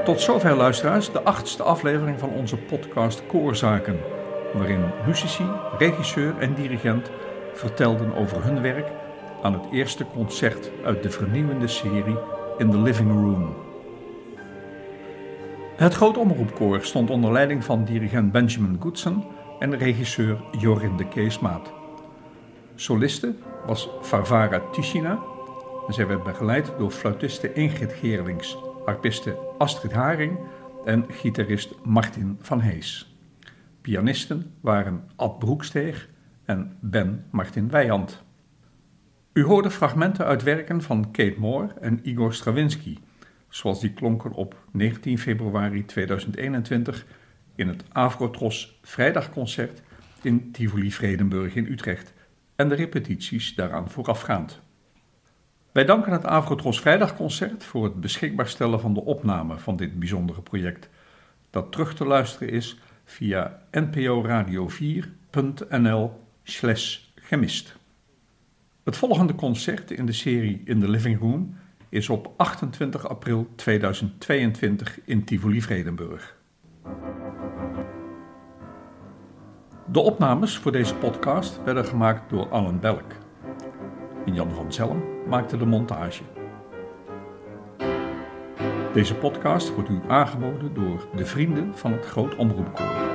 Tot 0.04 0.22
zover 0.22 0.56
luisteraars, 0.56 1.12
de 1.12 1.22
achtste 1.22 1.64
aflevering 1.64 2.20
van 2.20 2.30
onze 2.30 2.58
podcast 2.58 3.26
Koorzaken, 3.28 4.00
waarin 4.54 4.84
muzici, 5.08 5.44
regisseur 5.78 6.38
en 6.40 6.54
dirigent 6.54 7.12
vertelden 7.54 8.16
over 8.16 8.44
hun 8.44 8.62
werk 8.62 8.88
aan 9.42 9.54
het 9.54 9.64
eerste 9.72 10.06
concert 10.14 10.72
uit 10.86 11.04
de 11.04 11.10
vernieuwende 11.10 11.68
serie 11.68 12.18
In 12.58 12.72
the 12.72 12.78
Living 12.78 13.12
Room. 13.12 13.56
Het 15.76 15.94
Groot 15.94 16.18
Omroepkoor 16.18 16.82
stond 16.82 17.10
onder 17.10 17.32
leiding 17.32 17.64
van 17.64 17.84
dirigent 17.84 18.32
Benjamin 18.32 18.78
Goodson 18.80 19.24
en 19.60 19.78
regisseur 19.78 20.38
Jorin 20.60 20.98
de 20.98 21.08
Keesmaat. 21.08 21.72
Soliste 22.76 23.36
was 23.66 23.90
Varvara 24.02 24.62
Tichina 24.72 25.20
en 25.88 25.94
zij 25.94 26.08
werd 26.08 26.24
begeleid 26.24 26.72
door 26.78 26.92
fluitiste 26.92 27.54
Ingrid 27.54 27.94
Geerlings, 27.94 28.58
harpiste 28.86 29.38
Astrid 29.58 29.92
Haring 29.92 30.40
en 30.86 31.06
gitarist 31.10 31.76
Martin 31.84 32.38
van 32.40 32.62
Hees. 32.62 33.16
Pianisten 33.82 34.54
waren 34.62 35.04
Ad 35.16 35.40
Broeksteeg 35.40 36.10
en 36.46 36.78
Ben 36.80 37.26
Martin 37.32 37.70
Weijand. 37.70 38.24
U 39.34 39.44
hoorde 39.44 39.72
fragmenten 39.72 40.26
uit 40.26 40.44
werken 40.44 40.82
van 40.82 41.12
Kate 41.12 41.36
Moore 41.38 41.74
en 41.82 42.00
Igor 42.04 42.34
Stravinsky, 42.34 42.98
zoals 43.50 43.80
die 43.80 43.94
klonken 43.94 44.32
op 44.32 44.56
19 44.72 45.18
februari 45.18 45.86
2021 45.86 47.06
in 47.56 47.68
het 47.68 47.84
Avrotros 47.92 48.80
Vrijdagconcert 48.82 49.82
in 50.22 50.52
Tivoli 50.52 50.92
Vredenburg 50.92 51.56
in 51.56 51.72
Utrecht 51.72 52.14
en 52.56 52.70
de 52.70 52.76
repetities 52.76 53.56
daaraan 53.56 53.90
voorafgaand. 53.90 54.62
Wij 55.74 55.86
danken 55.86 56.12
het 56.12 56.26
Avrotros 56.26 56.80
Vrijdagconcert 56.80 57.64
voor 57.64 57.84
het 57.84 58.02
beschikbaar 58.02 58.48
stellen 58.48 58.80
van 58.80 58.94
de 58.94 59.04
opname 59.04 59.58
van 59.58 59.76
dit 59.76 60.00
bijzondere 60.00 60.42
project, 60.42 60.90
dat 61.50 61.72
terug 61.72 61.96
te 61.96 62.06
luisteren 62.06 62.50
is 62.50 62.80
via 63.06 63.62
nporadio4.nl 63.72 66.22
gemist. 67.16 67.76
Het 68.84 68.98
volgende 68.98 69.36
concert 69.36 69.92
in 69.92 70.06
de 70.06 70.12
serie 70.12 70.62
In 70.66 70.80
the 70.80 70.90
Living 70.90 71.20
Room 71.20 71.56
is 71.90 72.10
op 72.10 72.34
28 72.38 73.08
april 73.08 73.48
2022 73.56 75.00
in 75.06 75.24
Tivoli 75.24 75.62
Vredenburg. 75.62 76.36
De 79.92 80.00
opnames 80.00 80.58
voor 80.58 80.72
deze 80.72 80.96
podcast 80.96 81.64
werden 81.64 81.86
gemaakt 81.86 82.30
door 82.30 82.50
Alan 82.50 82.80
Belk. 82.80 83.23
En 84.26 84.34
Jan 84.34 84.52
van 84.52 84.74
Zelm 84.74 85.04
maakte 85.28 85.58
de 85.58 85.66
montage. 85.66 86.24
Deze 88.94 89.16
podcast 89.16 89.74
wordt 89.74 89.90
u 89.90 90.02
aangeboden 90.08 90.74
door 90.74 91.08
de 91.16 91.26
vrienden 91.26 91.78
van 91.78 91.92
het 91.92 92.06
Groot 92.06 92.36
Omroepkoor. 92.36 93.13